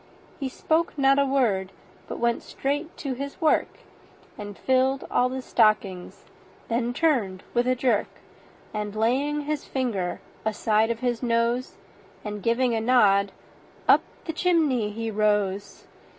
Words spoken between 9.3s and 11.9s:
his finger aside of his nose,